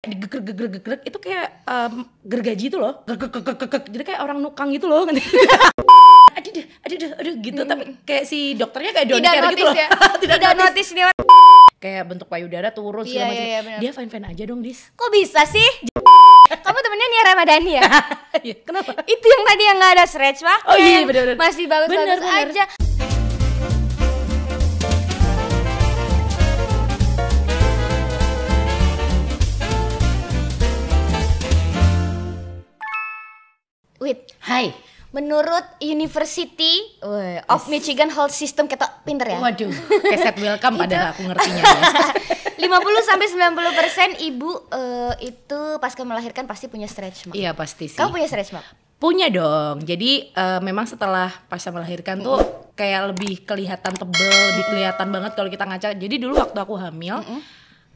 [0.00, 3.90] digegrek-gegrek itu kayak um, gergaji itu loh Gegrek-gegrek.
[3.90, 5.18] jadi kayak orang nukang gitu loh aduh
[6.38, 9.88] aduh aduh aduh gitu tapi kayak si dokternya kayak don't care gitu loh ya.
[10.22, 10.90] tidak, Tidak notice.
[10.94, 11.18] orang.
[11.78, 13.78] kayak bentuk payudara turun Iya, segala macam iya, iya, benar.
[13.82, 15.68] dia fine fine aja dong dis Kok bisa sih?
[16.64, 17.82] Kamu temennya Nia Ramadhani ya?
[18.40, 21.34] Iya, kenapa Itu yang tadi yang nggak ada stretch mark Oh iya, benar-benar.
[21.36, 23.07] Masih bagus-bagus Benar, benar.
[33.98, 34.70] Wait, Hai
[35.08, 37.00] menurut University
[37.48, 39.40] of Michigan Health System kita pinter ya.
[39.40, 39.72] waduh
[40.12, 41.80] keset welcome padahal aku ngertinya ya.
[42.68, 47.34] 50 sampai 90 persen ibu eh, itu pasca melahirkan pasti punya stretch mark.
[47.38, 48.66] iya pasti sih Kamu punya stretch mark?
[48.98, 49.80] Punya dong.
[49.86, 52.42] Jadi eh, memang setelah pasca melahirkan tuh
[52.74, 55.88] kayak lebih kelihatan tebel, lebih kelihatan banget kalau kita ngaca.
[55.96, 57.22] Jadi dulu waktu aku hamil,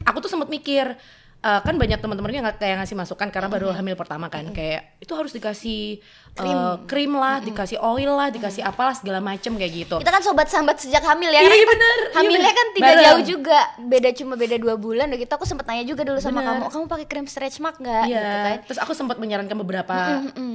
[0.07, 0.95] aku tuh sempat mikir
[1.43, 5.11] eh, kan banyak teman-temannya nggak kayak ngasih masukan karena baru hamil pertama kan kayak itu
[5.11, 5.99] harus dikasih
[6.39, 9.95] eh, krim, lah, dikasih oil lah, dikasih apalah segala macem kayak gitu.
[10.01, 11.43] Kita kan sobat sambat sejak hamil ya.
[11.43, 12.57] Iya, karena iya kita bener, iya Hamilnya bener.
[12.57, 13.05] kan tidak Bareng.
[13.05, 15.05] jauh juga, beda cuma beda dua bulan.
[15.13, 16.49] Dan gitu aku sempat tanya juga dulu sama Bener.
[16.49, 18.03] kamu, kamu pakai krim stretch mark nggak?
[18.09, 18.17] Iya.
[18.17, 18.57] Gitu kan.
[18.65, 19.95] Terus aku sempat menyarankan beberapa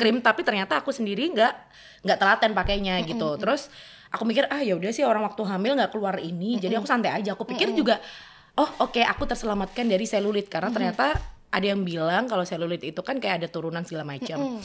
[0.00, 1.52] krim, tapi ternyata aku sendiri nggak
[2.08, 3.38] nggak telaten pakainya gitu.
[3.38, 3.70] Terus
[4.08, 7.12] aku mikir ah ya udah sih orang waktu hamil nggak keluar ini, jadi aku santai
[7.14, 7.36] aja.
[7.36, 8.00] Aku pikir juga
[8.58, 11.14] oh oke aku terselamatkan dari selulit karena ternyata
[11.48, 14.60] ada yang bilang kalau selulit itu kan kayak ada turunan segala macam.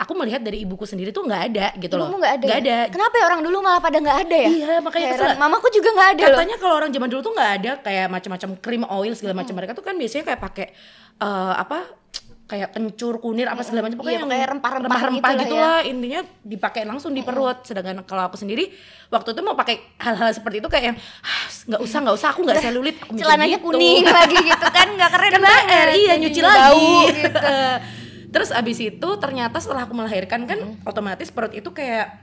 [0.00, 2.08] Aku melihat dari ibuku sendiri tuh nggak ada gitu loh.
[2.08, 2.46] Nggak ada?
[2.46, 2.64] Nggak ya?
[2.64, 2.76] ada.
[2.88, 4.48] Kenapa ya orang dulu malah pada nggak ada ya?
[4.48, 5.18] Iya, makanya Heran.
[5.18, 5.40] kesel.
[5.42, 6.38] Mamaku juga nggak ada loh.
[6.40, 9.54] Katanya kalau orang zaman dulu tuh nggak ada kayak macam-macam krim oil segala macam.
[9.58, 10.66] Mereka tuh kan biasanya kayak pakai
[11.20, 11.78] eh, apa
[12.50, 15.86] kayak kencur kunir apa segala macam pokoknya Iya, yang rempah-rempah rempah-rempah gitu lah ya.
[15.86, 18.74] intinya dipakai langsung di perut sedangkan kalau aku sendiri
[19.06, 22.40] waktu itu mau pakai hal-hal seperti itu kayak yang "Ah, nggak usah nggak usah aku
[22.42, 23.66] nggak selulit aku Celananya gitu.
[23.68, 25.86] kuning lagi gitu kan nggak keren kan banget.
[25.94, 26.90] Iya nyuci bau lagi
[27.22, 27.38] gitu.
[28.28, 32.18] terus abis itu ternyata setelah aku melahirkan kan otomatis perut itu kayak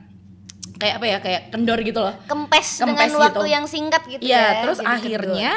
[0.76, 3.48] kayak apa ya kayak kendor gitu loh Kempes, dengan Kempes waktu gitu.
[3.50, 4.48] yang singkat gitu Iya, ya.
[4.62, 5.52] terus akhirnya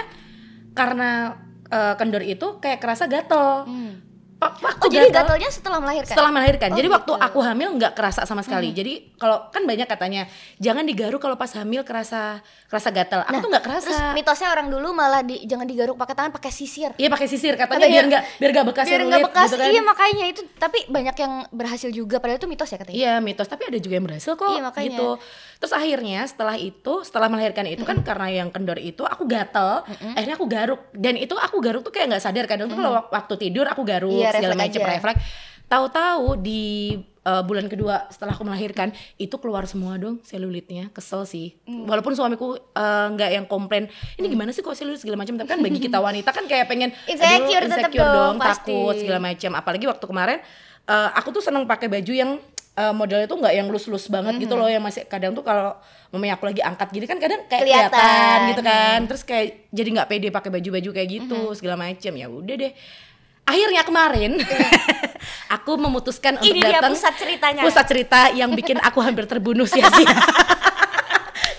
[0.73, 1.11] karena
[1.67, 3.63] eh, kendor itu kayak kerasa gatel.
[3.65, 3.95] Hmm.
[4.41, 6.11] Waktu Oh jadi gatel- gatalnya setelah melahirkan?
[6.11, 6.69] setelah melahirkan.
[6.71, 7.21] Oh, Jadi waktu gitu.
[7.23, 8.73] aku hamil nggak kerasa sama sekali.
[8.73, 10.25] Jadi kalau kan banyak katanya
[10.57, 13.21] jangan digaruk kalau pas hamil kerasa kerasa gatal.
[13.23, 13.85] Aku tuh nggak kerasa.
[13.85, 16.97] Terus mitosnya orang dulu malah di, jangan digaruk pakai tangan, pakai sisir.
[16.97, 19.45] Iya pakai sisir katanya Katanya- biar nggak biar nggak bekas Biar nggak bekas.
[19.45, 19.69] gitu kan.
[19.69, 22.97] Iya makanya itu tapi banyak yang berhasil juga padahal itu mitos ya katanya.
[22.97, 24.89] Iya mitos tapi ada juga yang berhasil kok Iya, makanya.
[24.89, 25.09] gitu.
[25.61, 29.85] Terus akhirnya setelah itu setelah melahirkan itu kan karena yang kendor itu aku gatel,
[30.17, 33.35] akhirnya aku garuk dan itu aku garuk tuh kayak nggak sadar kadang tuh kalau waktu
[33.39, 34.91] tidur aku garuk Segala macam aja.
[34.95, 35.23] refleks.
[35.71, 36.63] Tahu-tahu di
[37.23, 38.91] uh, bulan kedua setelah aku melahirkan
[39.23, 40.91] itu keluar semua dong selulitnya.
[40.91, 41.55] Kesel sih.
[41.67, 43.87] Walaupun suamiku uh, nggak yang komplain
[44.19, 44.99] ini gimana sih kok selulit?
[44.99, 48.75] segala macam tapi kan bagi kita wanita kan kayak pengen Insecure insecure dong, dong pasti.
[48.75, 50.39] takut segala macam apalagi waktu kemarin
[50.91, 52.31] eh, aku tuh seneng pakai baju yang
[52.75, 55.79] eh, modelnya tuh nggak yang lus-lus banget gitu loh yang masih kadang tuh kalau
[56.11, 57.95] mamanya aku lagi angkat gini kan kadang kayak Kelihatan.
[57.95, 58.99] kelihatan, gitu kan.
[59.07, 62.75] Terus kayak jadi nggak pede pakai baju-baju kayak gitu segala macam ya udah deh
[63.51, 64.33] akhirnya kemarin
[65.57, 67.63] aku memutuskan untuk Ini datang pusat ceritanya.
[67.67, 70.07] pusat cerita yang bikin aku hampir terbunuh sia-sia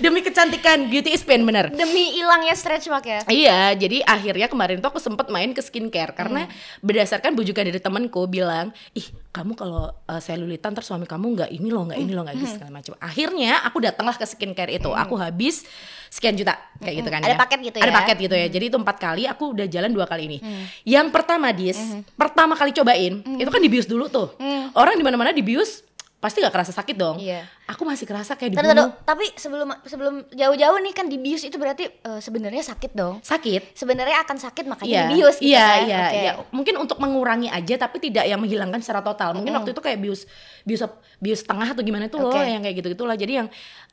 [0.02, 3.22] demi kecantikan beauty is pain bener Demi hilangnya stretch mark ya.
[3.30, 6.50] Iya, jadi akhirnya kemarin tuh aku sempet main ke skincare karena
[6.82, 11.70] berdasarkan bujukan dari temanku bilang, ih kamu kalau uh, selulitan terus suami kamu nggak ini
[11.72, 12.94] loh, nggak ini loh, nggak gitu segala macam.
[13.00, 15.64] Akhirnya aku datanglah ke skincare itu, aku habis
[16.12, 17.40] sekian juta kayak gitu kan Ada ya.
[17.40, 17.96] paket gitu Ada ya?
[18.04, 18.48] paket gitu ya.
[18.52, 20.38] Jadi itu empat kali, aku udah jalan dua kali ini.
[20.84, 21.80] Yang pertama dis,
[22.18, 24.34] pertama kali cobain, itu kan dibius dulu tuh.
[24.76, 25.86] Orang di mana-mana dibius
[26.22, 27.18] pasti nggak kerasa sakit dong.
[27.18, 27.50] Iya.
[27.66, 28.94] Aku masih kerasa kayak dibunuh.
[29.02, 33.18] Tapi sebelum sebelum jauh-jauh nih kan dibius itu berarti eh, sebenarnya sakit dong.
[33.26, 35.82] Sakit, Sebenarnya akan sakit makanya Iya, dibius gitu iya, kan.
[35.82, 36.20] iya, Oke.
[36.22, 36.32] iya.
[36.54, 39.34] Mungkin untuk mengurangi aja tapi tidak yang menghilangkan secara total.
[39.34, 40.30] Mungkin waktu itu kayak bius
[40.62, 40.86] bius
[41.18, 42.46] bius tengah atau gimana itu loh Oke.
[42.46, 43.18] yang kayak gitu-gitulah.
[43.18, 43.48] Jadi yang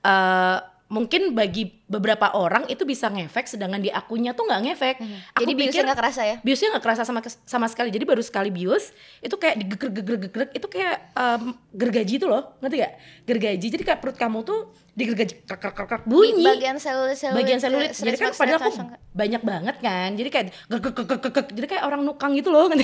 [0.04, 0.56] eh,
[0.88, 4.96] mungkin bagi beberapa orang itu bisa ngefek sedangkan di akunya tuh nggak ngefek.
[5.36, 6.36] Aku Jadi biusnya pikir nggak kerasa ya?
[6.40, 7.88] biusnya nggak kerasa sama sama sekali.
[7.92, 11.42] Jadi baru sekali bius itu kayak digegrek-gegrek itu kayak em,
[11.76, 12.56] gergaji itu loh.
[12.64, 12.92] Ngerti gak?
[13.28, 13.66] Gergaji.
[13.68, 14.60] Jadi kayak perut kamu tuh
[14.98, 18.58] digergaji krek krek krek krek Di bunyi bagian selulit selulit bagian selulit jadi kan padahal
[18.66, 18.70] aku
[19.14, 21.46] banyak banget kan jadi kayak gek, gek, gek, gek, gek.
[21.54, 22.66] jadi kayak orang nukang gitu loh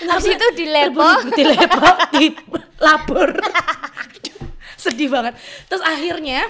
[0.00, 1.04] Habis itu dilepo.
[1.34, 3.28] dilepo dilapor
[4.84, 5.34] sedih banget
[5.68, 6.46] terus akhirnya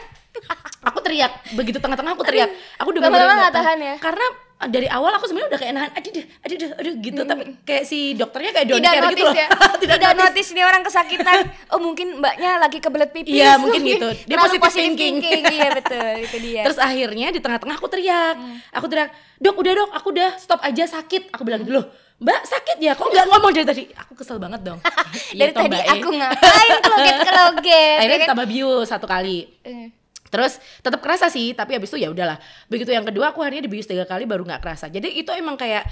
[0.87, 3.94] aku teriak begitu tengah-tengah aku teriak aku udah bener-bener nggak tahan ya?
[3.99, 4.27] karena
[4.69, 7.85] dari awal aku sebenarnya udah kayak nahan aduh aduh aduh aduh, aduh gitu tapi kayak
[7.88, 9.49] si dokternya kayak don't tidak care gitu loh ya
[9.82, 10.50] tidak, notice.
[10.53, 11.38] nih orang kesakitan
[11.73, 14.09] oh mungkin mbaknya lagi kebelet pipis Iya, mungkin gitu.
[14.29, 15.15] Dia Terlalu positive thinking.
[15.49, 18.37] iya betul itu dia Terus akhirnya di tengah-tengah aku teriak.
[18.77, 19.11] Aku teriak,
[19.41, 21.88] "Dok, udah dok, aku udah stop aja sakit." Aku bilang gitu loh.
[22.20, 22.93] Mbak sakit ya?
[22.93, 23.82] Kok nggak ngomong dari tadi?
[23.96, 24.76] Aku kesel banget dong.
[25.32, 25.93] Dari Iya toh, tadi Mbak, eh.
[25.96, 27.96] aku ngapain keloget-keloget.
[28.00, 28.28] Akhirnya ya kan?
[28.37, 29.49] tambah view satu kali.
[29.64, 29.88] Eh.
[30.31, 32.37] Terus tetap kerasa sih, tapi habis itu ya udahlah.
[32.69, 34.87] Begitu yang kedua aku harinya dibius tiga kali baru nggak kerasa.
[34.93, 35.88] Jadi itu emang kayak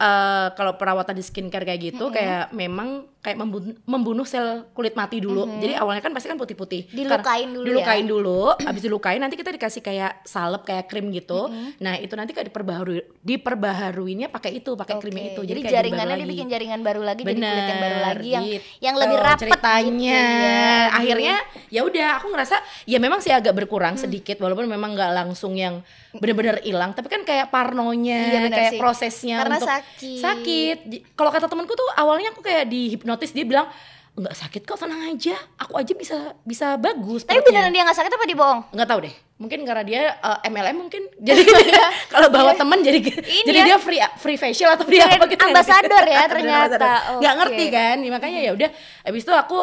[0.00, 5.16] eh kalau perawatan di skincare kayak gitu kayak memang kayak membunuh, membunuh sel kulit mati
[5.16, 5.46] dulu.
[5.56, 6.90] Jadi awalnya kan pasti kan putih-putih.
[6.90, 8.10] Dilukain dulu Dilukain ya.
[8.10, 11.46] dulu, habis dilukain nanti kita dikasih kayak salep kayak krim gitu.
[11.78, 15.42] Nah, itu nanti kayak diperbaharui diperbaharuinya pakai itu, pakai krimnya Oke, itu.
[15.44, 18.64] Jadi, dibaru jaringannya dibikin jaringan baru lagi jadi kulit yang baru Bener, lagi yang gitu.
[18.80, 20.18] yang lebih rapet ceritanya.
[20.18, 20.74] gitu ya.
[20.92, 21.34] Akhirnya
[21.68, 24.02] ya udah aku ngerasa ya memang sih agak berkurang Hmm.
[24.02, 25.78] sedikit walaupun memang nggak langsung yang
[26.12, 28.80] benar-benar hilang tapi kan kayak parnonya Iya, bener kayak sih.
[28.80, 30.18] prosesnya Karena untuk sakit.
[30.18, 30.78] sakit.
[31.12, 33.66] Kalau kata temanku tuh awalnya aku kayak dihipnotis dia bilang
[34.12, 37.96] nggak sakit kok tenang aja aku aja bisa bisa bagus Tapi perutnya." beneran dia nggak
[37.96, 38.60] sakit apa dibohong?
[38.68, 41.42] nggak tahu deh mungkin karena dia uh, MLM mungkin jadi
[42.12, 43.00] kalau bawa teman jadi
[43.48, 43.66] jadi ya.
[43.72, 46.90] dia free free facial atau free apa gitu ambasador ya Bener, ternyata.
[47.18, 47.40] nggak Oke.
[47.40, 48.70] ngerti kan Ya, makanya ya udah
[49.02, 49.58] habis itu aku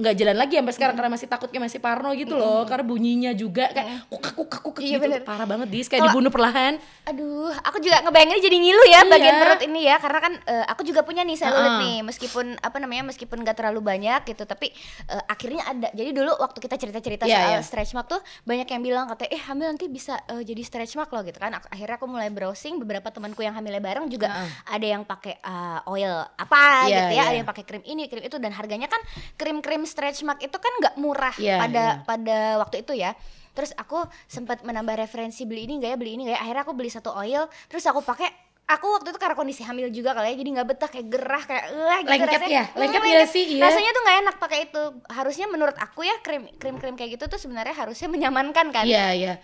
[0.00, 3.68] nggak jalan lagi sampai sekarang karena masih takutnya masih parno gitu loh karena bunyinya juga
[3.68, 5.20] kayak kukak kukak kukak Iya, gitu bener.
[5.22, 6.74] parah banget dis kayak Kalau- dibunuh perlahan
[7.04, 9.00] Aduh, aku juga ngebayanginnya jadi ngilu ya Iya.
[9.06, 11.80] bagian perut ini ya karena kan eh, aku juga punya nih selulit Heeh.
[11.80, 14.72] nih meskipun apa namanya meskipun gak terlalu banyak gitu tapi
[15.06, 15.88] eh, akhirnya ada.
[15.90, 17.60] Jadi dulu waktu kita cerita-cerita Iya, soal iya.
[17.60, 21.10] stretch mark tuh banyak yang bilang katanya eh hamil nanti bisa eh, jadi stretch mark
[21.10, 21.52] loh gitu kan.
[21.52, 24.48] Ak- Akhirnya aku mulai browsing beberapa temanku yang hamilnya bareng juga Heeh.
[24.70, 27.22] ada yang pakai eh, oil apa Iya, gitu ya, iya.
[27.26, 29.00] ada yang pakai krim ini, krim itu dan harganya kan
[29.34, 32.06] krim-krim stretch mark itu kan nggak murah Iya, pada iya.
[32.06, 33.12] pada waktu itu ya
[33.50, 36.72] terus aku sempat menambah referensi beli ini gak ya beli ini gak ya akhirnya aku
[36.72, 38.30] beli satu oil terus aku pakai
[38.70, 41.64] aku waktu itu karena kondisi hamil juga kali ya jadi nggak betah kayak gerah kayak
[41.66, 42.54] eh gitu Lengket rasanya.
[42.54, 42.64] ya?
[42.78, 43.44] Lengket nggak sih?
[43.58, 43.62] Iya.
[43.66, 47.26] rasanya tuh nggak enak pakai itu harusnya menurut aku ya krim krim krim kayak gitu
[47.26, 49.34] tuh sebenarnya harusnya menyamankan kan iya iya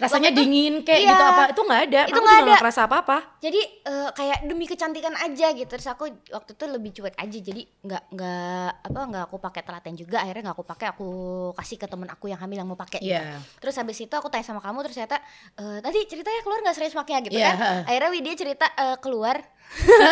[0.00, 1.10] rasanya itu- dingin kayak iya.
[1.10, 1.42] gitu apa?
[1.50, 2.00] Itu nggak ada.
[2.06, 2.54] Itu nggak ada.
[2.60, 5.66] kerasa apa apa jadi eh, kayak demi kecantikan aja gitu.
[5.66, 7.38] Terus aku waktu itu lebih cuek aja.
[7.42, 10.22] Jadi nggak nggak apa nggak aku pakai telaten juga.
[10.22, 11.08] Akhirnya nggak aku pakai aku
[11.52, 13.12] kasih ke temen aku yang hamil yang mau pakai gitu.
[13.12, 13.38] Iya.
[13.58, 15.18] terus habis itu aku tanya sama kamu terus ternyata
[15.56, 17.80] eh, tadi ceritanya keluar nggak stretch marknya gitu Iya, kan?
[17.88, 19.36] akhirnya Widya cerita eh, keluar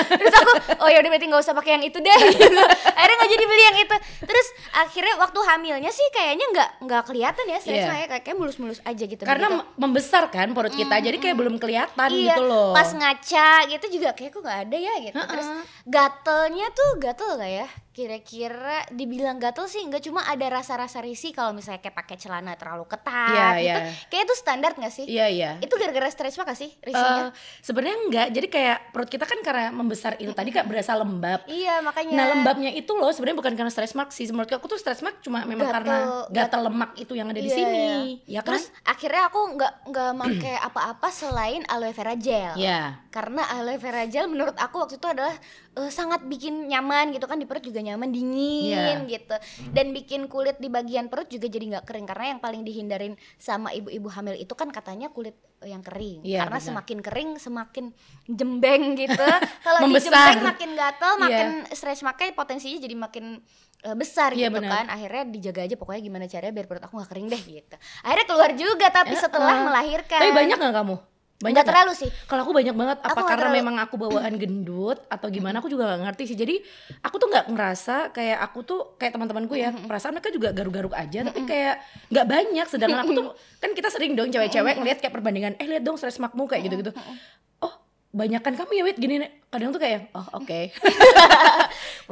[0.09, 2.63] terus aku oh ya udah berarti nggak usah pakai yang itu deh gitu.
[2.97, 3.97] akhirnya nggak jadi beli yang itu.
[4.25, 7.89] Terus akhirnya waktu hamilnya sih kayaknya nggak nggak kelihatan ya stretch Iya.
[7.89, 11.61] marknya kayak kayak mulus-mulus aja gitu karena mem- membesar kan perut kita jadi kayak belum
[11.61, 12.73] kelihatan iya, gitu loh.
[12.73, 14.95] pas ngaca gitu juga kayak kok nggak ada ya?
[15.05, 15.17] gitu.
[15.21, 15.49] Terus
[15.85, 17.69] gatelnya tuh gatel gak ya
[18.01, 20.01] kira-kira dibilang gatel sih nggak.
[20.03, 23.61] Cuma ada rasa-rasa risih kalau misalnya kayak pakai celana terlalu ketat Iya, gitu.
[23.63, 23.77] iya.
[24.07, 25.05] kayak itu standar gak sih?
[25.05, 25.51] Iya iya.
[25.59, 27.31] Itu gara-gara mark gak sih Eh, risihnya?
[27.61, 31.45] sebenarnya enggak jadi kayak perut kita kan karena membesar itu tadi kayak berasa lembab.
[31.45, 32.15] Iya makanya.
[32.15, 34.25] Nah lembabnya itu loh sebenarnya bukan karena stretch mark sih.
[34.27, 37.37] Menurut aku tuh stretch mark cuma memang Gatel, karena gat- gatal lemak itu yang ada
[37.37, 37.77] di Iya, sini.
[37.77, 37.99] iya.
[38.31, 38.57] ya kan?
[38.57, 42.55] Terus akhirnya aku nggak nggak pakai apa-apa selain aloe vera gel.
[42.57, 45.35] Ya karena aloe vera gel menurut aku waktu itu adalah
[45.73, 48.71] eh, sangat bikin nyaman gitu kan di perut juga nyaman dingin
[49.01, 49.11] Iya.
[49.11, 49.37] gitu
[49.71, 53.71] dan bikin kulit di bagian perut juga jadi nggak kering karena yang paling dihindarin sama
[53.71, 56.69] ibu-ibu hamil itu kan katanya kulit eh, yang kering Iya, karena benar.
[56.69, 57.85] semakin kering semakin
[58.27, 59.25] jembeng gitu
[59.65, 61.21] kalau dijembeng makin gatel Iya.
[61.21, 63.25] makin stretch makanya potensinya jadi makin
[63.81, 64.71] eh, besar Iya, gitu benar.
[64.71, 68.27] kan akhirnya dijaga aja pokoknya gimana caranya biar perut aku nggak kering deh gitu akhirnya
[68.27, 69.67] keluar juga tapi setelah Heeh.
[69.67, 70.97] melahirkan tapi banyak nggak kamu
[71.41, 71.69] banyak nggak?
[71.73, 72.11] terlalu sih.
[72.29, 75.73] Kalau aku banyak banget, apa Aku karena terlalu- memang aku bawaan gendut atau gimana aku
[75.73, 76.37] juga gak ngerti sih.
[76.37, 76.61] Jadi
[77.01, 81.25] aku tuh nggak ngerasa kayak aku tuh kayak teman-temanku ya, perasaan mereka juga garuk-garuk aja,
[81.25, 81.81] tapi kayak
[82.13, 82.67] nggak banyak.
[82.69, 83.27] Sedangkan aku tuh
[83.65, 86.93] kan kita sering dong cewek-cewek ngeliat kayak perbandingan, eh lihat dong stres makmu kayak gitu-gitu.
[88.11, 89.31] Banyakan kamu ya wit gini nih.
[89.49, 90.61] kadang tuh kayak oh oke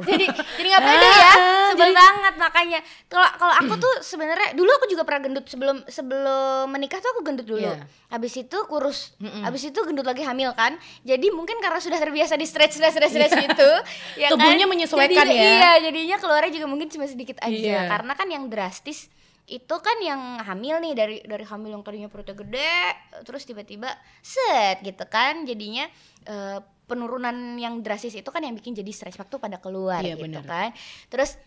[0.01, 1.35] jadi jadi nggak pede ya Ah,
[1.69, 5.83] sebel jadi- banget makanya kalau kalau aku tuh sebenarnya dulu aku juga pernah gendut sebelum
[5.85, 7.83] sebelum menikah tuh aku gendut dulu Iya.
[8.09, 12.43] habis itu kurus habis itu gendut lagi hamil kan jadi mungkin karena sudah terbiasa di
[12.43, 13.69] stretch stretch stretch, stretch gitu
[14.17, 14.69] ya Tubuhnya kan?
[14.69, 15.51] menyesuaikan Jadinya- ya.
[15.53, 17.81] iya jadinya keluarnya juga mungkin cuma sedikit aja Iya.
[17.87, 19.07] karena kan yang drastis
[19.49, 22.77] itu kan yang hamil nih dari dari hamil yang tadinya perutnya gede
[23.25, 23.89] terus tiba-tiba
[24.21, 25.89] set gitu kan jadinya
[26.23, 30.17] eh, penurunan yang drastis itu kan yang bikin jadi stretch mark tuh pada keluar Iya,
[30.17, 30.45] gitu benar.
[30.45, 30.69] kan
[31.09, 31.37] terus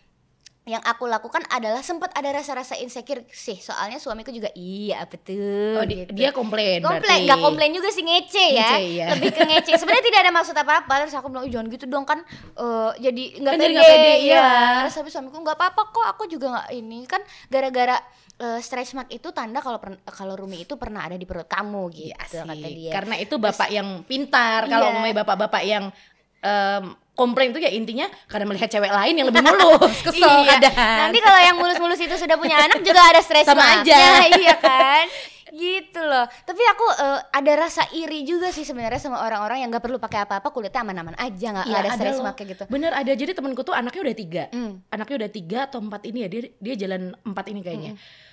[0.62, 5.82] yang aku lakukan adalah sempat ada rasa-rasa insecure sih soalnya suamiku juga iya betul oh,
[5.82, 6.14] di- gitu.
[6.14, 7.26] dia komplain komplain berarti.
[7.26, 9.06] nggak komplain juga sih ngece ya Ngece, iya.
[9.10, 11.86] lebih ke ngece sebenarnya tidak ada maksud apa apa terus aku bilang "Ih, jangan gitu
[11.90, 12.22] dong kan
[12.54, 14.46] eh, jadi nggak Kan pede, pede, iya.
[14.86, 17.98] terus habis suamiku nggak apa-apa kok aku juga nggak ini kan gara-gara
[18.38, 22.14] eh, stretch mark itu tanda kalau kalau Rumi itu pernah ada di perut kamu gitu
[22.14, 24.66] Iya kata dia Karena itu bapak yang pintar.
[24.66, 25.10] Kalau Iya.
[25.12, 25.90] bapak-bapak yang
[26.42, 30.58] em, komplain itu ya intinya karena melihat cewek lain yang lebih mulus, kesel iya.
[30.58, 30.98] kadang.
[31.08, 34.26] Nanti kalau yang mulus-mulus itu sudah punya anak juga ada stretch Sama aja.
[34.40, 35.06] iya kan?
[35.52, 39.84] gitu loh tapi aku uh, ada rasa iri juga sih sebenarnya sama orang-orang yang nggak
[39.84, 42.24] perlu pakai apa-apa kulitnya aman-aman aja nggak Iya, ada stress loh.
[42.24, 43.12] mark kayak gitu Bener ada.
[43.12, 44.44] Jadi temenku tuh anaknya udah tiga.
[44.48, 44.80] Hmm.
[44.88, 46.28] Anaknya udah tiga atau empat ini ya.
[46.32, 47.92] Dia dia jalan empat ini kayaknya.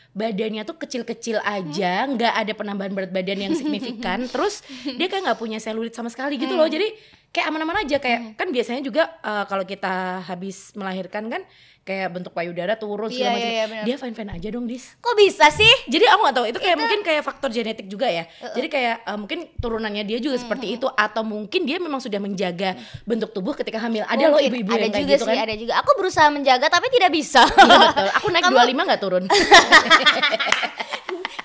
[0.09, 4.25] Badannya tuh kecil-kecil aja, nggak ada penambahan berat badan yang signifikan.
[4.33, 6.65] Terus dia kayak nggak punya selulit sama sekali gitu loh.
[6.65, 6.91] Jadi
[7.29, 8.01] kayak aman-aman aja.
[8.01, 11.41] Kayak kan biasanya juga eh, kalau kita habis melahirkan kan
[11.81, 13.45] kayak bentuk payudara turun segala macam.
[13.45, 14.93] iya, iya, dia fine-fine aja dong, Dis.
[14.95, 18.24] kok bisa sih Jadi aku gak tahu itu kayak mungkin kayak faktor genetik juga ya.
[18.51, 22.77] Jadi kayak eh, mungkin turunannya dia juga seperti itu atau mungkin dia memang sudah menjaga
[23.03, 24.03] bentuk tubuh ketika hamil.
[24.03, 25.43] Ada loh Mungkin, ibu-ibu ada yang kayak juga gitu sih kan.
[25.43, 28.07] ada juga aku berusaha menjaga tapi tidak bisa Iya betul.
[28.13, 29.24] Aku naik Kamu- 25 gak turun.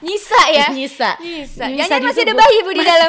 [0.04, 1.10] nyisa ya Nyisa.
[1.16, 1.64] Nyisa.
[1.66, 3.08] Nyisa masih ada bayi, Bu, di dalam.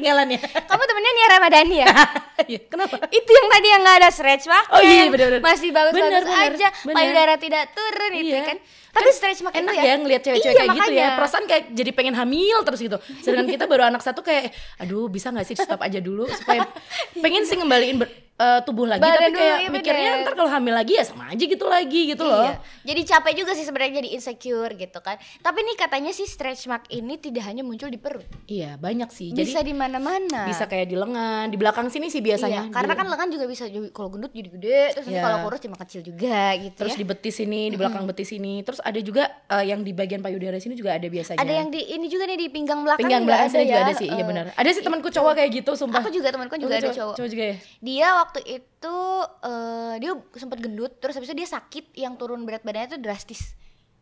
[0.00, 0.40] Ketinggalan ya.
[0.40, 1.88] kamu temennya Nia Ramadhani ya
[2.50, 2.96] Iya, Kenapa?
[3.06, 6.68] itu yang tadi yang nggak ada stretch mark Oh iya, masih bagus-bagus Bener, bener, aja
[6.80, 6.94] bener.
[6.96, 8.42] payudara tidak turun itu Iya.
[8.46, 8.58] kan
[8.90, 10.98] tapi stretch mark Enak itu ya, ngelihat cewek-cewek Iya, kayak gitu ya.
[10.98, 11.06] makanya.
[11.14, 12.98] Perasaan kayak jadi pengen hamil terus gitu.
[13.20, 16.66] Sedangkan kita baru anak satu kayak aduh bisa nggak sih stop aja dulu supaya
[17.22, 20.22] pengen sih ngembaliin ber- eh, tubuh lagi Badan tapi dulu, kayak iya mikirnya bener.
[20.22, 22.40] ntar kalau hamil lagi ya sama aja gitu lagi gitu loh.
[22.42, 22.56] Iya.
[22.82, 25.14] Jadi capek juga sih sebenarnya jadi insecure gitu kan.
[25.38, 28.24] Tapi nih katanya sih stretch mark ini tidak hanya muncul di perut.
[28.46, 29.30] Iya, banyak sih.
[29.30, 30.46] Jadi Bisa di mana-mana.
[30.46, 32.66] bisa kayak di lengan, di belakang sini sih biasanya.
[32.66, 35.20] Iya, karena kan lengan juga bisa kalau gendut jadi gede, terus Iya.
[35.20, 36.98] kalau kurus cuma kecil juga gitu terus ya.
[36.98, 38.62] di betis ini, di belakang betis ini.
[38.62, 41.36] Terus ada juga eh, yang di bagian payudara sini juga ada biasanya.
[41.36, 43.84] Ada yang di ini juga nih di pinggang belakang pinggang belakang sini juga ya.
[43.84, 44.08] ada sih.
[44.08, 44.44] Iya Eh, benar.
[44.52, 46.00] Ada sih temanku cowok kayak gitu, sumpah.
[46.00, 47.14] Aku juga temanku juga ada cowok.
[47.14, 47.56] Cowok juga ya.
[47.80, 48.96] Dia waktu itu
[49.42, 53.58] eh, dia sempat gendut, terus habis itu dia sakit yang turun berat badannya tuh drastis.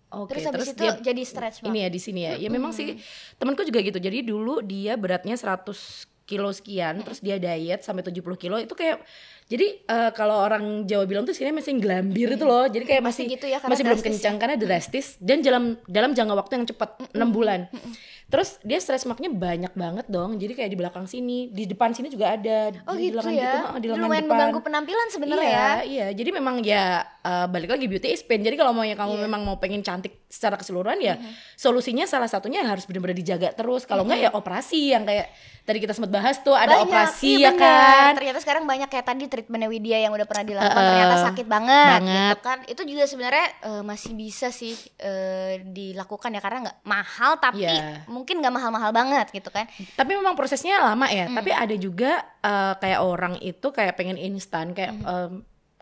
[0.08, 1.68] Oke, terus habis itu dia jadi stretch mark.
[1.68, 2.32] ini ya di sini ya.
[2.40, 2.96] Ya memang sih
[3.36, 4.00] temanku juga gitu.
[4.00, 5.68] Jadi dulu dia beratnya 100
[6.28, 9.00] kilo sekian, terus dia diet sampai 70 kilo itu kayak
[9.48, 12.68] jadi eh, kalau orang Jawa bilang tuh sini masih gelambir itu loh.
[12.68, 16.12] Jadi kayak masih Masih gitu ya, masih belum drastis kencang karena drastis dan dalam dalam
[16.12, 17.68] jangka waktu yang cepat 6 bulan.
[18.28, 20.36] Terus dia stress marknya banyak banget dong.
[20.36, 22.76] Jadi kayak di belakang sini, di depan sini juga ada.
[22.84, 23.52] Oh di gitu lengan ya.
[23.72, 24.32] oh, di lengan Lumayan depan.
[24.36, 25.72] mengganggu penampilan sebenarnya iya, ya.
[25.88, 28.40] Iya, jadi memang ya uh, balik lagi beauty is pain.
[28.40, 29.22] Jadi kalau maunya kamu Iya.
[29.22, 31.32] memang mau pengen cantik secara keseluruhan ya Mm-hmm.
[31.54, 33.84] solusinya salah satunya harus benar-benar dijaga terus.
[33.84, 35.28] Kalau enggak ya operasi yang kayak
[35.62, 37.60] tadi kita sempat bahas tuh ada Banyak, operasi iya ya bener.
[37.60, 38.10] kan.
[38.16, 40.88] Ternyata sekarang banyak kayak tadi treatmentnya Widya yang udah pernah dilakukan Uh-uh.
[40.88, 42.16] ternyata sakit banget, Banget.
[42.32, 42.58] gitu kan.
[42.64, 48.06] Itu juga sebenarnya eh, masih bisa sih eh, dilakukan ya karena nggak mahal tapi Iya.
[48.06, 49.68] mungkin nggak mahal-mahal banget gitu kan.
[49.92, 51.26] Tapi memang prosesnya lama ya.
[51.26, 51.34] Mm.
[51.34, 55.04] Tapi ada juga uh, kayak orang itu kayak pengen instan kayak Mm.
[55.04, 55.32] um,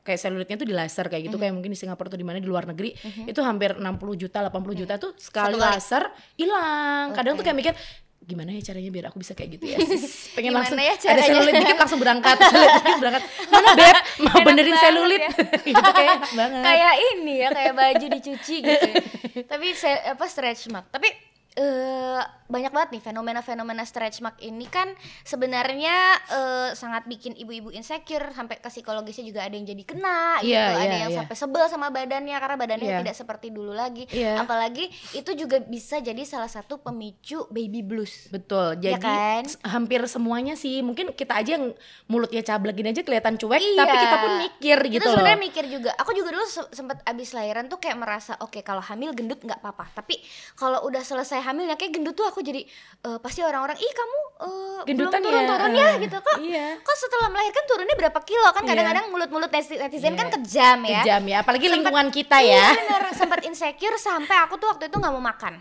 [0.07, 1.37] kayak selulitnya tuh di laser kayak gitu.
[1.37, 2.95] Kayak mungkin di Singapura tuh di mana di luar negeri.
[2.95, 3.27] Mm-hmm.
[3.27, 6.07] itu hampir 60 juta 80 juta tuh sekali laser
[6.39, 7.11] hilang.
[7.11, 7.75] Kadang tuh kayak mikir
[8.27, 9.79] gimana ya caranya biar aku bisa kayak gitu ya?
[9.87, 10.03] Sis
[10.35, 12.37] pengen Gimana langsung ya ada selulit dikit langsung berangkat.
[12.51, 13.23] Selulit dikit berangkat.
[13.55, 13.97] Mana beb?
[14.19, 15.21] Mau Enak benerin banget selulit?
[15.23, 15.31] Ya.
[15.71, 16.63] gitu kayak enak banget.
[16.67, 19.03] Kayak ini ya kayak baju dicuci gitu ya.
[19.47, 20.91] tapi saya apa stretch mark.
[20.91, 21.09] Tapi
[21.57, 24.93] eh banyak banget nih fenomena-fenomena stretch mark ini kan
[25.27, 25.97] sebenarnya
[26.29, 30.65] eh, sangat bikin ibu-ibu insecure sampai ke psikologisnya juga ada yang jadi kena gitu Iya,
[30.71, 31.19] ada iya, yang iya.
[31.19, 32.99] sampai sebel sama badannya karena badannya Iya.
[33.03, 34.39] tidak seperti dulu lagi Iya.
[34.39, 39.43] apalagi itu juga bisa jadi salah satu pemicu baby blues Betul, jadi kan?
[39.43, 41.75] s- hampir semuanya sih mungkin kita aja yang
[42.07, 43.75] mulutnya cablek gini aja kelihatan cuek, Iya.
[43.77, 47.33] tapi kita pun mikir gitu itu sebenarnya mikir juga aku juga dulu se- sempet abis
[47.33, 50.21] lahiran tuh kayak merasa oke kalau hamil gendut nggak apa-apa tapi
[50.55, 52.67] kalau udah selesai hamilnya kayak gendut tuh aku jadi
[53.01, 55.25] eh, pasti orang-orang ih kamu belum Gendutan ya?
[55.25, 56.67] turun-turun ya Ah, gitu kok iya.
[56.77, 58.69] kok setelah melahirkan turunnya berapa kilo kan Iya.
[58.69, 60.19] kadang-kadang mulut-mulut neti- netizen Iya.
[60.19, 62.69] kan kejam ya Kejam ya, apalagi Sempet- lingkungan kita iya ya.
[62.77, 65.55] bener sempat insecure sampai aku tuh waktu itu nggak mau makan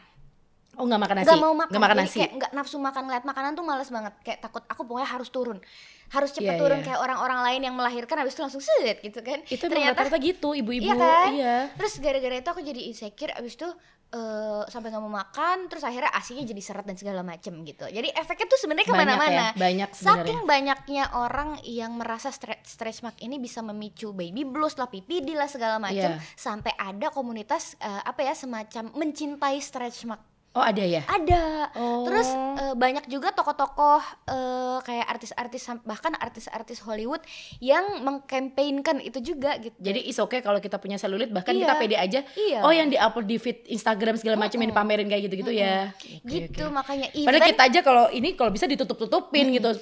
[0.75, 1.25] Oh nggak makan nasi?
[1.25, 2.17] nggak mau makan, Nggak makan nasi.
[2.17, 5.57] kayak nggak nafsu makan ngeliat makanan tuh males banget kayak takut aku pokoknya harus turun
[6.05, 6.85] harus cepet Iya, turun iya.
[6.85, 10.51] kayak orang-orang lain yang melahirkan habis itu langsung set gitu kan Itu emang rata-rata gitu
[10.51, 10.85] ibu-ibu.
[10.85, 11.27] Iya kan?
[11.31, 11.55] Iya.
[11.73, 13.69] Terus gara-gara itu aku jadi insecure abis itu
[14.07, 17.85] eh, sampai nggak mau makan terus akhirnya asinya jadi seret dan segala macem gitu.
[17.85, 19.31] Jadi efeknya tuh sebenarnya Banyak ke mana-mana.
[19.31, 19.89] ya, banyak.
[19.91, 25.33] Saking banyaknya orang yang merasa stre- stretch mark ini bisa memicu baby blues lah, PPD
[25.33, 26.21] lah segala macam Iya.
[26.33, 30.21] sampai ada komunitas eh, apa ya semacam mencintai stretch mark.
[30.55, 31.03] Oh ada ya?
[31.03, 31.67] Ada.
[31.75, 32.07] Oh.
[32.07, 33.99] Terus eh, banyak juga tokoh-tokoh
[34.31, 37.19] eh, kayak artis-artis bahkan artis-artis Hollywood
[37.59, 39.75] yang mengkampanyekan itu juga gitu.
[39.75, 41.67] Jadi is okay kalau kita punya selulit bahkan Iya.
[41.67, 42.19] kita pede aja.
[42.39, 42.63] Iya.
[42.63, 45.91] Oh yang di-upload di feed Instagram segala macam yang dipamerin kayak gitu-gitu ya.
[45.91, 46.71] Oke, gitu oke.
[46.71, 49.75] makanya Padahal event kita aja kalau ini kalau bisa ditutup-tutupin gitu.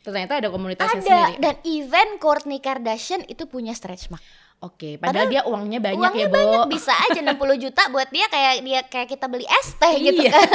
[0.00, 1.32] Ternyata ada komunitasnya ada sendiri.
[1.44, 4.24] dan event Kourtney Kardashian itu punya stretch mark.
[4.60, 6.36] Oke, padahal, dia uangnya banyak Uangnya ya, Bo.
[6.36, 10.20] banyak bisa aja 60 juta buat dia kayak dia kayak kita beli es teh gitu
[10.20, 10.36] Iya.
[10.36, 10.48] kan.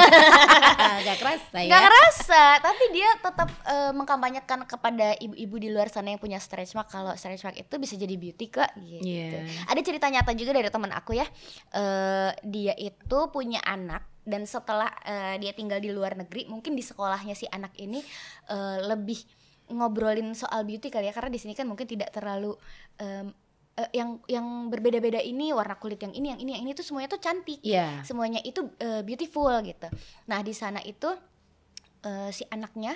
[1.09, 1.69] Gak kerasa ya.
[1.74, 6.77] Gak ngerasa, tapi dia tetap eh, mengkampanyekan kepada ibu-ibu di luar sana yang punya stretch
[6.77, 9.01] mark kalau stretch mark itu bisa jadi beauty kok gitu.
[9.01, 9.41] Iya.
[9.74, 11.25] Ada cerita nyata juga dari teman aku ya.
[11.74, 16.85] Eh dia itu punya anak dan setelah uh, dia tinggal di luar negeri mungkin di
[16.85, 18.05] sekolahnya si anak ini
[18.50, 19.17] uh, lebih
[19.65, 22.53] ngobrolin soal beauty kali ya karena di sini kan mungkin tidak terlalu
[23.01, 23.33] um,
[23.79, 27.10] uh, yang yang berbeda-beda ini warna kulit yang ini yang ini yang ini tuh semuanya
[27.15, 28.01] tuh cantik yeah.
[28.01, 29.88] semuanya itu uh, beautiful gitu
[30.27, 31.12] nah di sana itu
[32.05, 32.93] uh, si anaknya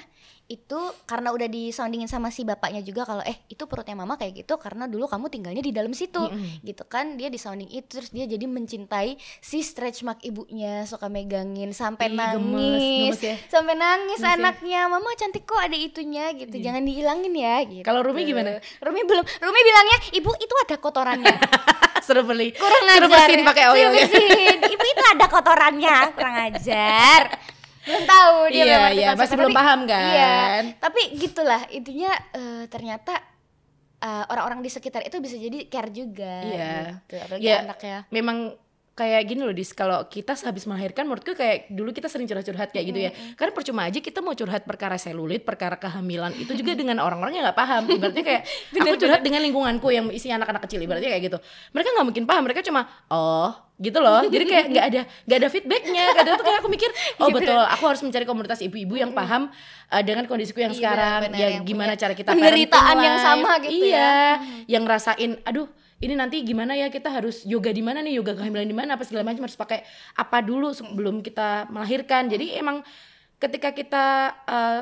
[0.49, 4.57] itu karena udah disoundingin sama si bapaknya juga kalau eh itu perutnya mama kayak gitu
[4.57, 6.17] karena dulu kamu tinggalnya di dalam situ.
[6.17, 6.65] Mm -hmm.
[6.65, 11.69] gitu kan dia disounding itu terus dia jadi mencintai si stretch mark ibunya suka megangin
[11.69, 12.41] sampai Ih, nangis.
[12.41, 13.35] gemes, gemes ya.
[13.45, 14.37] sampai nangis gemes ya.
[14.41, 14.89] anaknya ya.
[14.89, 16.55] mama cantik kok ada itunya gitu.
[16.57, 16.63] Ih.
[16.65, 17.85] jangan dihilangin ya gitu.
[17.85, 18.57] Kalau Rumi gimana?
[18.81, 21.35] Rumi belum Rumi bilangnya ibu itu ada kotorannya.
[22.09, 22.57] Suruh beli.
[22.57, 24.07] Kurang suruh bersihin pakai oil ya.
[24.65, 25.97] ibu itu ada kotorannya.
[26.17, 27.21] Kurang ajar
[27.89, 30.38] belum tahu dia iya iya masih belum paham kan iya
[30.77, 33.17] tapi gitulah intinya uh, ternyata
[34.05, 37.17] uh, orang-orang di sekitar itu bisa jadi care juga iya gitu.
[37.17, 38.53] apalagi ya, anaknya memang
[39.00, 39.72] kayak gini loh dis.
[39.72, 43.12] Kalau kita sehabis melahirkan menurutku kayak dulu kita sering curhat-curhat kayak gitu ya.
[43.39, 47.44] Karena percuma aja kita mau curhat perkara selulit perkara kehamilan itu juga dengan orang-orang yang
[47.48, 47.88] nggak paham.
[47.88, 48.44] Berarti kayak
[48.84, 51.38] aku curhat dengan lingkunganku yang isi anak-anak kecil berarti kayak gitu.
[51.72, 54.27] Mereka nggak mungkin paham mereka cuma oh gitu loh.
[54.27, 56.06] Jadi kayak nggak ada nggak ada feedbacknya.
[56.20, 56.89] Kadang tuh kayak aku mikir
[57.24, 59.48] oh betul aku harus mencari komunitas ibu-ibu yang paham
[59.88, 61.20] uh, dengan kondisiku yang iya, sekarang.
[61.32, 64.20] ya gimana cara kita penderitaan yang sama gitu iya ya.
[64.68, 68.68] yang rasain aduh ini nanti gimana ya kita harus yoga di mana nih yoga kehamilan
[68.68, 69.84] di mana apa segala macam harus pakai
[70.15, 72.32] apa dulu sebelum kita melahirkan.
[72.32, 72.79] Jadi emang
[73.36, 74.06] ketika kita
[74.48, 74.82] uh,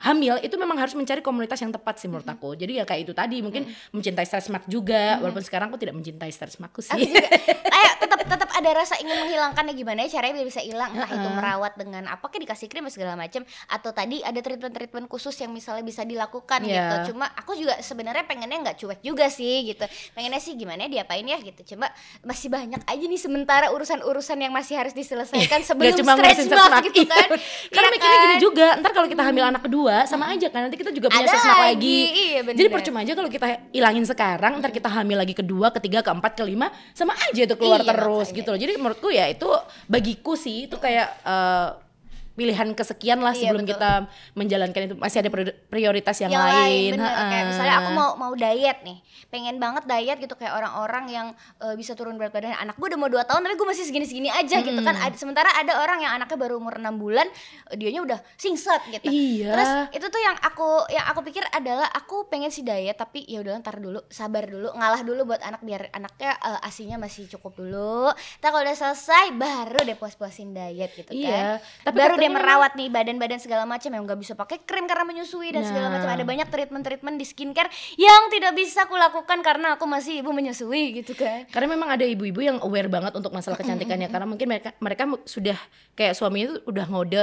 [0.00, 2.56] hamil itu memang harus mencari komunitas yang tepat sih menurut aku.
[2.56, 3.92] Jadi ya kayak itu tadi mungkin mm.
[3.92, 5.28] mencintai stress mark juga mm.
[5.28, 6.96] walaupun sekarang aku tidak mencintai stress markku sih.
[7.76, 11.12] Ayo tetap tetap ada rasa ingin menghilangkannya gimana ya caranya biar bisa hilang entah uh
[11.12, 11.20] -uh.
[11.20, 15.52] itu merawat dengan apa kayak dikasih krim segala macam atau tadi ada treatment-treatment khusus yang
[15.52, 17.04] misalnya bisa dilakukan yeah.
[17.04, 17.12] gitu.
[17.12, 19.84] Cuma aku juga sebenarnya pengennya nggak cuek juga sih gitu.
[20.16, 21.76] Pengennya sih gimana ya diapain ya gitu.
[21.76, 21.92] Cuma
[22.24, 27.04] masih banyak aja nih sementara urusan-urusan yang masih harus diselesaikan sebelum cuma stress mark gitu
[27.04, 27.28] kan.
[27.68, 28.24] Karena ya mikirnya kan?
[28.24, 29.52] gini juga, ntar kalau kita hamil hmm.
[29.52, 30.60] anak kedua kedua sama aja kan.
[30.66, 31.98] Nanti kita juga punya sesak lagi, lagi.
[32.14, 36.32] Iya, jadi percuma aja kalau kita hilangin sekarang ntar kita hamil lagi kedua ketiga keempat
[36.38, 38.38] kelima sama aja itu keluar iya, terus makanya.
[38.38, 38.60] gitu loh.
[38.62, 39.48] Jadi menurutku ya itu
[39.90, 41.89] bagiku sih itu kayak uh,
[42.38, 43.74] pilihan kesekian lah iya, sebelum betul.
[43.76, 43.90] kita
[44.38, 45.30] menjalankan itu masih ada
[45.66, 46.94] prioritas yang, yang lain.
[46.94, 51.26] lain kayak misalnya aku mau mau diet nih, pengen banget diet gitu kayak orang-orang yang
[51.58, 52.54] uh, bisa turun berat badan.
[52.54, 54.66] Anak gue udah mau dua tahun tapi gue masih segini-segini aja hmm.
[54.66, 54.94] gitu kan.
[54.94, 59.10] Ada, sementara ada orang yang anaknya baru umur enam bulan, uh, dianya udah singset gitu.
[59.10, 59.50] Iya.
[59.50, 63.42] Terus itu tuh yang aku yang aku pikir adalah aku pengen si diet tapi ya
[63.42, 67.58] udah ntar dulu, sabar dulu, ngalah dulu buat anak biar anaknya uh, asinya masih cukup
[67.58, 68.14] dulu.
[68.38, 71.58] Tapi kalau udah selesai baru deh puas-puasin diet gitu iya.
[71.58, 71.90] kan.
[71.90, 75.50] Tapi baru dia merawat nih badan-badan segala macam yang nggak bisa pakai krim karena menyusui
[75.50, 75.68] dan nah.
[75.72, 76.08] segala macam.
[76.12, 81.02] Ada banyak treatment-treatment di skincare yang tidak bisa aku lakukan karena aku masih ibu menyusui
[81.02, 81.48] gitu kan.
[81.48, 84.12] Karena memang ada ibu-ibu yang aware banget untuk masalah kecantikannya.
[84.12, 85.56] Karena mungkin mereka mereka sudah
[85.96, 87.22] kayak suaminya itu udah ngode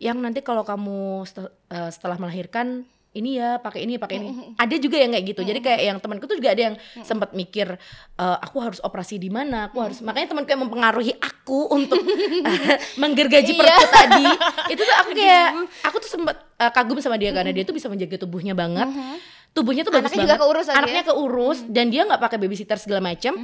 [0.00, 1.28] yang nanti kalau kamu
[1.70, 4.28] eh, setelah melahirkan ini ya pakai ini pakai ini.
[4.54, 5.40] Ada juga yang kayak gitu.
[5.42, 7.74] Jadi kayak yang temanku tuh juga ada yang sempat mikir
[8.16, 9.68] uh, aku harus operasi di mana?
[9.68, 11.98] Aku harus makanya temanku yang mempengaruhi aku untuk
[13.02, 13.58] menggergaji iya.
[13.58, 14.26] perutku tadi.
[14.72, 15.48] Itu tuh aku kayak
[15.90, 18.88] aku tuh sempat uh, kagum sama dia karena dia tuh bisa menjaga tubuhnya banget.
[19.56, 20.42] Tubuhnya tuh bagus anaknya banget.
[20.44, 21.08] keurus anaknya ya?
[21.08, 23.34] keurus dan dia nggak pakai babysitter segala macam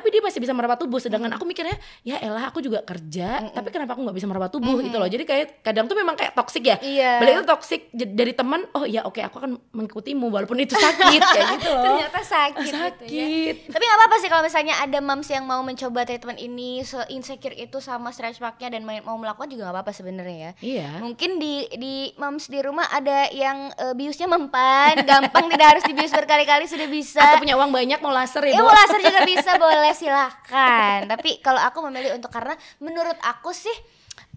[0.00, 3.44] tapi dia masih bisa merawat tubuh sedangkan aku mikirnya ya elah aku juga kerja mm
[3.52, 3.56] -mm.
[3.60, 4.86] tapi kenapa aku nggak bisa merawat tubuh mm -hmm.
[4.88, 7.20] gitu loh jadi kayak kadang tuh memang kayak toksik ya iya.
[7.20, 11.46] balik itu toksik dari teman oh ya oke aku akan mengikutimu walaupun itu sakit kayak
[11.60, 13.04] gitu loh ternyata sakit, sakit.
[13.04, 13.68] Gitu ya.
[13.68, 17.52] tapi nggak apa-apa sih kalau misalnya ada moms yang mau mencoba treatment ini se insecure
[17.52, 21.68] itu sama stretch marknya dan mau melakukan juga nggak apa-apa sebenarnya ya iya mungkin di
[21.76, 26.88] di moms di rumah ada yang uh, biusnya mempan gampang tidak harus dibius berkali-kali sudah
[26.88, 30.48] bisa atau punya uang banyak mau laser ya, ya mau laser juga bisa boleh silahkan
[30.48, 33.74] kan tapi kalau aku memilih untuk karena menurut aku sih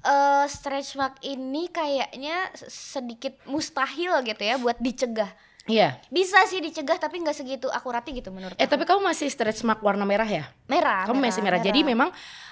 [0.06, 5.32] uh, stretch mark ini kayaknya sedikit mustahil gitu ya buat dicegah
[5.64, 5.96] Iya.
[6.12, 8.76] Bisa sih dicegah tapi nggak segitu akuratnya gitu menurut Eh aku.
[8.76, 10.52] tapi kamu masih stretch mark warna merah ya?
[10.68, 11.08] Merah.
[11.08, 11.60] Kamu merah, masih merah.
[11.64, 11.68] merah.
[11.72, 12.10] Jadi memang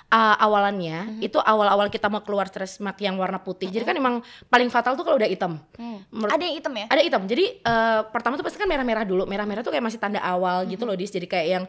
[0.08, 1.28] uh, awalannya mm -hmm.
[1.28, 3.68] itu awal-awal kita mau keluar stretch mark yang warna putih.
[3.68, 3.76] Mm -hmm.
[3.76, 4.16] Jadi kan emang
[4.48, 5.60] paling fatal tuh kalau udah hitam.
[5.76, 6.24] Mm.
[6.24, 6.86] ada yang hitam ya?
[6.88, 7.22] Ada hitam.
[7.28, 9.28] Jadi uh, pertama tuh pasti kan merah-merah dulu.
[9.28, 10.72] Merah-merah tuh kayak masih tanda awal mm -hmm.
[10.72, 11.12] gitu loh, Dis.
[11.12, 11.64] Jadi kayak yang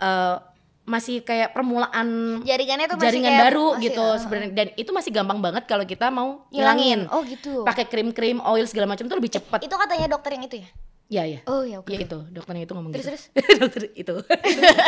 [0.00, 0.40] uh,
[0.86, 5.10] masih kayak permulaan jaringannya tuh jaringan masih baru masih, gitu uh, sebenarnya dan itu masih
[5.10, 7.10] gampang banget kalau kita mau ngilangin.
[7.10, 7.66] Oh gitu.
[7.66, 9.66] Pakai krim-krim, oil segala macam tuh lebih cepat.
[9.66, 10.68] Itu katanya dokter yang itu ya?
[11.06, 11.40] Ya ya.
[11.50, 11.90] Oh ya oke.
[11.90, 12.02] Okay.
[12.02, 13.18] Ya itu dokternya itu ngomong terus, gitu.
[13.34, 14.14] Terus dokter itu.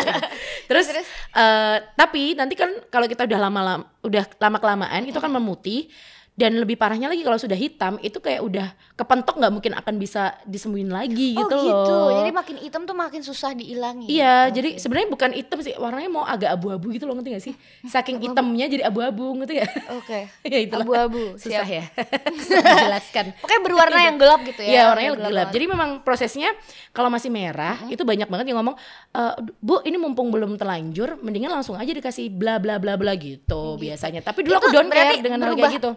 [0.71, 1.07] terus, terus.
[1.35, 5.91] Uh, tapi nanti kan kalau kita udah lama-lama udah lama kelamaan itu kan memutih
[6.39, 10.39] dan lebih parahnya lagi kalau sudah hitam itu kayak udah kepentok nggak mungkin akan bisa
[10.47, 14.55] disembuhin lagi oh gitu gitu loh jadi makin hitam tuh makin susah diilangi Iya, Oke.
[14.55, 17.55] jadi sebenarnya bukan hitam sih, warnanya mau agak abu-abu gitu loh, ngerti gak sih?
[17.93, 19.71] Saking hitamnya jadi abu-abu, ngerti gak?
[19.91, 20.19] oke
[20.55, 20.85] ya itulah.
[20.87, 21.67] abu-abu Susah siap.
[21.67, 21.85] ya,
[22.39, 23.27] susah dijelaskan.
[23.43, 25.35] Oke berwarna yang gelap gitu ya Iya, warnanya Warna gelap.
[25.43, 25.55] banget.
[25.59, 26.49] Jadi memang prosesnya
[26.95, 28.79] kalau masih merah itu banyak banget yang ngomong,
[29.11, 29.23] e,
[29.59, 34.23] Bu ini mumpung belum terlanjur, mendingan langsung aja dikasih bla bla bla bla gitu biasanya.
[34.23, 35.91] Tapi dulu aku Itu don't berarti care dengan hal kayak gitu.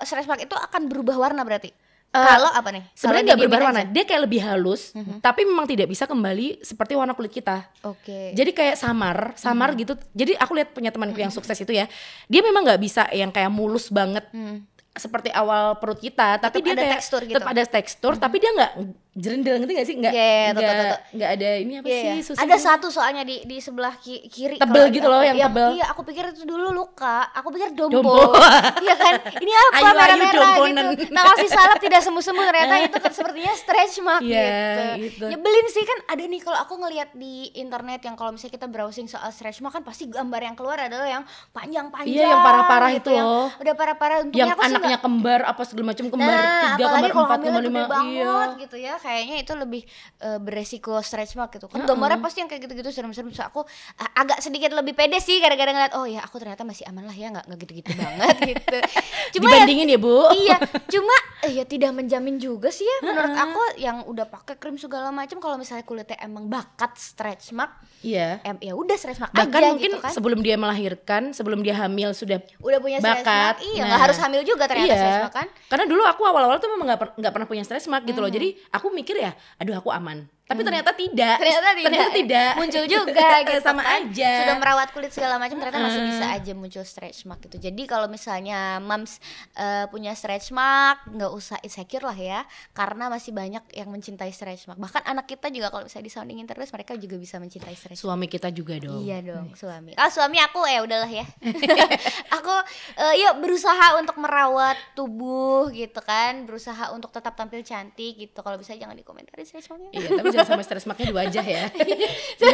[0.00, 1.70] Eh, stress mark itu akan berubah warna berarti
[2.14, 3.66] Eh, kalau apa nih Sebenarnya nggak berubah aja?
[3.66, 7.66] warna, dia kayak lebih halus, tapi memang tidak bisa kembali seperti warna kulit kita.
[7.82, 9.98] oke Jadi kayak samar, samar gitu.
[10.14, 11.90] Jadi aku lihat punya temanku yang sukses itu ya,
[12.30, 14.30] dia memang nggak bisa yang kayak mulus banget
[14.94, 17.34] seperti awal perut kita, tapi dia ada kayak tekstur gitu.
[17.34, 18.72] tetap ada tekstur, tapi dia nggak
[19.14, 19.94] jerendel ngerti gak sih?
[19.94, 22.10] Nggak Iya, iya, nggak ada ini apa Iya, sih?
[22.10, 22.22] iya.
[22.24, 25.68] susah Ada satu soalnya di di sebelah ki- kiri Tebel gitu loh, yang tebel.
[25.74, 27.30] Iya, aku pikir itu dulu luka.
[27.32, 28.02] Aku pikir dombo.
[28.02, 28.34] Dombo.
[28.84, 29.14] Iya kan?
[29.38, 30.84] Ini apa Ayu, merah-merah dombonan.
[30.92, 31.10] gitu.
[31.10, 34.82] Nah, kasih salep tidak semu-semu ternyata itu kan sepertinya stretch mark Iya, gitu.
[35.00, 35.24] gitu.
[35.30, 39.06] Nyebelin sih kan ada nih kalau aku ngelihat di internet yang kalau misalnya kita browsing
[39.06, 41.22] soal stretch mark kan pasti gambar yang keluar adalah yang
[41.54, 42.12] panjang-panjang.
[42.12, 43.46] Iya, yang parah-parah gitu, itu yang loh.
[43.54, 47.62] Udah parah-parah untungnya yang anaknya kembar apa segala macam kembar Nah, tiga kembar empat kembar
[47.62, 49.82] lima iya gitu ya kayaknya itu lebih
[50.24, 51.68] eh, beresiko stretch mark gitu.
[51.68, 53.28] Kan gambarnya pasti yang kayak gitu-gitu serem-serem.
[53.36, 53.60] So aku
[54.00, 57.12] ah, agak sedikit lebih pede sih gara-gara ngeliat oh ya aku ternyata masih aman lah
[57.16, 58.78] ya nggak nggak gitu-gitu banget gitu.
[59.38, 60.16] Cuma ya, dibandingin ya bu?
[60.34, 60.56] iya.
[60.88, 61.14] Cuma
[61.44, 65.36] eh, ya tidak menjamin juga sih ya menurut aku yang udah pakai krim segala macam
[65.38, 68.40] kalau misalnya kulitnya emang bakat stretch mark iya.
[68.40, 70.12] em ya udah stretch mark bahkan aja mungkin gitu kan.
[70.14, 73.56] sebelum dia melahirkan sebelum dia hamil sudah udah punya stretch bakat.
[73.60, 74.96] mark iya Nah, nggak harus hamil juga ternyata iya.
[74.96, 75.48] stretch mark kan.
[75.68, 78.32] Karena dulu aku awal-awal tuh memang nggak per- nggak pernah punya stress mark gitu loh.
[78.32, 81.40] Jadi aku mikir ya aduh aku aman tapi ternyata tidak Hmm.
[81.40, 84.04] ternyata tidak ternyata tidak muncul juga gitu sama kan.
[84.04, 86.10] aja sudah merawat kulit segala macam ternyata masih Heeh.
[86.10, 89.18] bisa aja muncul stretch mark gitu jadi kalau misalnya moms
[89.54, 94.66] eh, punya stretch mark nggak usah insecure lah ya karena masih banyak yang mencintai stretch
[94.66, 98.04] mark bahkan anak kita juga kalau misalnya disoundingin terus mereka juga bisa mencintai stretch mark
[98.04, 99.92] suami kita juga dong Iya dong suami.
[99.94, 101.24] Ah suami aku ya udahlah ya.
[102.36, 102.54] aku
[102.96, 108.38] eh, yuk berusaha untuk merawat tubuh gitu kan, berusaha untuk tetap tampil cantik gitu.
[108.38, 109.90] Kalau bisa jangan dikomentari stretch marknya.
[109.92, 111.64] iya tapi jangan sampai stress marknya di wajah ya
[112.34, 112.50] Saya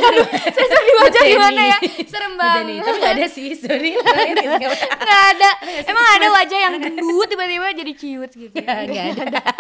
[0.85, 1.79] di wajah gimana ya?
[2.05, 2.85] Serem banget.
[2.85, 3.97] tapi nggak ada sih sorry
[5.01, 5.51] Nggak ada.
[5.89, 8.55] Emang ada wajah yang gendut tiba-tiba jadi cute gitu.
[8.55, 9.03] Nggak ada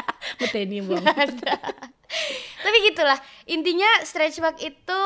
[0.40, 1.00] Beteni buang
[2.61, 3.16] Tapi gitulah.
[3.48, 5.00] Intinya stretch mark itu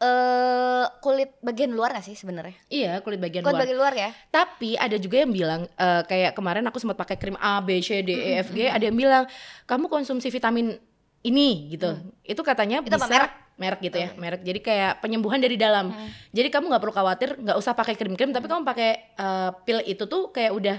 [0.00, 2.56] eh kulit bagian luar gak sih sebenarnya?
[2.72, 4.10] iya kulit bagian Kulit luar bagian luar ya?
[4.32, 8.00] Tapi ada juga yang bilang eh, kayak kemarin aku sempat pakai krim A, B, C,
[8.00, 8.64] D, E, F, G.
[8.64, 9.28] Ada yang bilang
[9.68, 10.72] kamu konsumsi vitamin
[11.20, 12.00] ini gitu.
[12.24, 13.32] Itu katanya Itu bisa merek?
[13.60, 14.40] merek gitu ya, merek.
[14.40, 15.92] Jadi kayak penyembuhan dari dalam.
[16.32, 20.08] Jadi kamu nggak perlu khawatir, nggak usah pakai krim-krim, tapi kamu pakai eh, pil itu
[20.08, 20.76] tuh kayak udah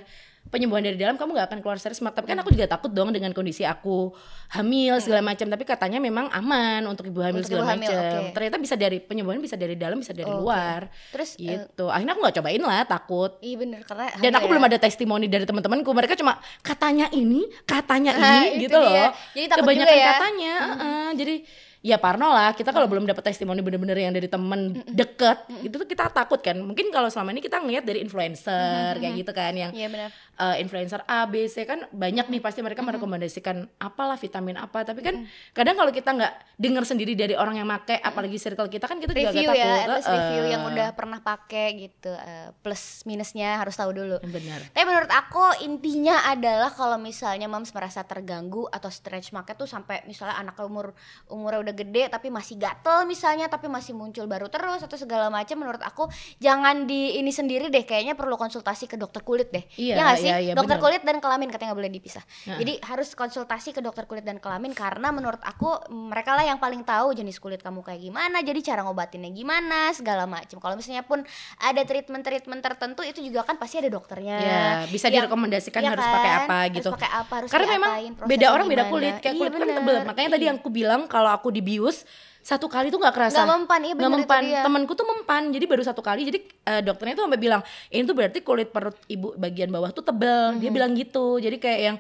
[0.52, 2.12] penyembuhan dari dalam kamu nggak akan keluar stress mark.
[2.12, 4.12] Tapi kan aku juga takut dong dengan kondisi aku
[4.50, 5.48] hamil segala macam.
[5.48, 7.88] Tapi katanya memang aman untuk ibu hamil Untuk segala macam.
[7.88, 8.36] oke.
[8.36, 10.38] Ternyata bisa dari penyembuhan bisa dari dalam, bisa dari Oke.
[10.38, 10.92] luar.
[11.10, 11.86] Terus eh, Gitu.
[11.86, 14.52] Akhirnya aku nggak cobain lah, takut iya bener karena dan aku ya.
[14.52, 19.08] belum ada testimoni dari teman-temanku mereka cuma katanya ini katanya Nah, ini itu gitu dia.
[19.08, 20.12] loh Jadi takut kebanyakan juga ya.
[20.12, 21.08] katanya heeh.
[21.16, 21.36] jadi
[21.82, 22.54] ya parno lah.
[22.54, 26.54] Kita kalau belum dapat testimoni bener-bener yang dari temen deket itu tuh kita takut kan.
[26.56, 30.10] Mungkin kalau selama ini kita ngelihat dari influencer kayak gitu kan yang Iya benar.
[30.14, 34.86] eh, influencer A, B, C kan banyak nih pasti mereka merekomendasikan apalah vitamin apa.
[34.86, 38.86] Tapi kan kadang kalau kita nggak dengar sendiri dari orang yang make apalagi circle kita
[38.86, 39.90] kan kita juga Review agak ya, takut.
[39.98, 40.18] least Heeh.
[40.18, 42.14] review yang udah pernah pakai gitu.
[42.14, 44.18] eh, plus minusnya harus tahu dulu.
[44.22, 49.66] benar Tapi menurut aku intinya adalah kalau misalnya moms merasa terganggu atau stretch market tuh
[49.66, 50.94] sampai misalnya anak umur
[51.26, 55.58] umurnya udah gede tapi masih gatel misalnya tapi masih muncul baru terus atau segala macam
[55.58, 56.08] menurut aku
[56.38, 59.64] jangan di ini sendiri deh kayaknya perlu konsultasi ke dokter kulit deh.
[59.76, 60.28] Iya, ya nggak sih?
[60.28, 60.86] iya, iya, dokter bener.
[60.86, 62.24] kulit dan kelamin katanya nggak boleh dipisah.
[62.46, 66.82] Jadi harus konsultasi ke dokter kulit dan kelamin karena menurut aku mereka lah yang paling
[66.82, 70.58] tahu jenis kulit kamu kayak gimana, jadi cara ngobatinnya gimana segala macam.
[70.58, 71.24] Kalau misalnya pun
[71.58, 74.38] ada treatment-treatment tertentu itu juga kan pasti ada dokternya.
[74.38, 76.14] Ya, bisa Yang- direkomendasikan iya harus kan?
[76.14, 76.90] pakai apa Harus gitu.
[76.92, 77.92] pakai apa, harus Karena memang
[78.26, 79.78] beda orang beda kulit, kayak Iya, kulit kan bener.
[79.78, 79.96] tebel.
[80.04, 80.50] Makanya tadi Iya.
[80.52, 82.02] yang aku bilang kalau aku dibius
[82.42, 83.38] satu kali tuh nggak kerasa.
[83.46, 84.42] Nggak mempan, iya Nggak mempan.
[84.66, 86.26] Temanku tuh mempan, jadi baru satu kali.
[86.26, 87.62] Jadi eh, dokternya tuh sampai bilang
[87.94, 90.58] ini tuh berarti kulit perut ibu bagian bawah tuh tebel.
[90.58, 90.60] Mhm.
[90.60, 91.38] Dia bilang gitu.
[91.38, 91.98] Jadi kayak yang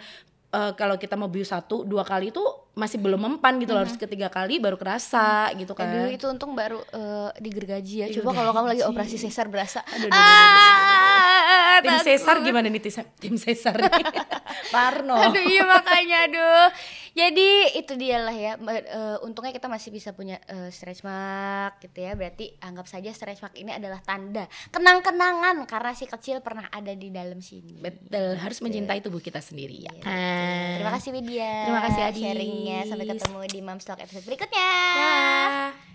[0.52, 2.42] eh, kalau kita mau bius satu dua kali itu
[2.74, 5.86] masih belum mempan gitu loh harus ketiga kali baru kerasa gitu kan.
[5.86, 5.94] Mhm.
[5.94, 8.08] Aduh itu untung baru eh, digergaji ya.
[8.10, 9.86] Iya, Coba kalau kamu lagi operasi sesar berasa.
[9.86, 11.22] Aduh, aduh, aduh,
[11.62, 11.98] Ah, Tim.
[12.02, 13.58] Cesar gimana nih tim- nih?
[14.74, 15.18] Parno.
[15.18, 16.66] Aduh iya makanya aduh.
[17.12, 18.56] Jadi itu dia lah ya.
[18.58, 22.16] Uh, untungnya kita masih bisa punya uh, stretch mark gitu ya.
[22.16, 27.12] Berarti anggap saja stretch mark ini adalah tanda kenang-kenangan karena si kecil pernah ada di
[27.12, 27.84] dalam sini.
[27.84, 29.94] Betul, harus mencintai tubuh kita sendiri ya.
[30.02, 31.54] Iya, Terima kasih Widya.
[31.68, 32.22] Terima kasih Adi.
[32.24, 32.80] Sharingnya.
[32.88, 35.91] Sampai ketemu di Moms Talk episode berikutnya.